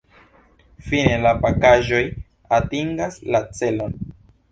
Fine 0.85 1.11
la 1.25 1.33
pakaĵoj 1.43 1.99
atingas 2.61 3.19
la 3.37 3.43
celon. 3.59 3.95